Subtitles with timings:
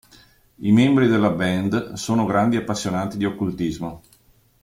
[0.57, 4.01] I membri della band sono grandi appassionati di occultismo.